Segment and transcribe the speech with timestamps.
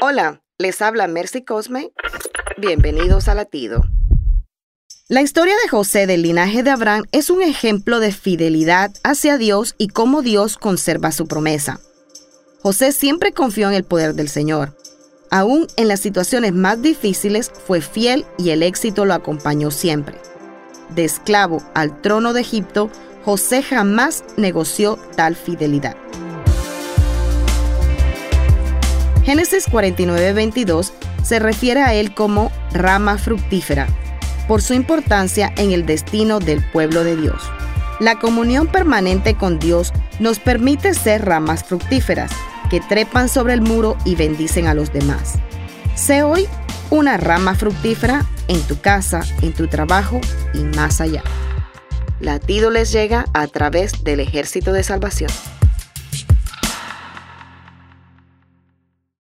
[0.00, 1.90] Hola, les habla Mercy Cosme.
[2.56, 3.82] Bienvenidos a Latido.
[5.08, 9.74] La historia de José del linaje de Abraham es un ejemplo de fidelidad hacia Dios
[9.76, 11.80] y cómo Dios conserva su promesa.
[12.62, 14.76] José siempre confió en el poder del Señor.
[15.32, 20.16] Aún en las situaciones más difíciles fue fiel y el éxito lo acompañó siempre.
[20.90, 22.88] De esclavo al trono de Egipto,
[23.24, 25.96] José jamás negoció tal fidelidad.
[29.28, 33.86] Génesis 49:22 se refiere a él como rama fructífera,
[34.48, 37.42] por su importancia en el destino del pueblo de Dios.
[38.00, 42.30] La comunión permanente con Dios nos permite ser ramas fructíferas,
[42.70, 45.34] que trepan sobre el muro y bendicen a los demás.
[45.94, 46.46] Sé hoy
[46.88, 50.22] una rama fructífera en tu casa, en tu trabajo
[50.54, 51.22] y más allá.
[52.18, 55.30] Latido les llega a través del ejército de salvación.